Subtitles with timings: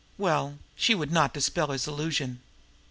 [0.17, 2.41] Well, she would not dispel his illusion!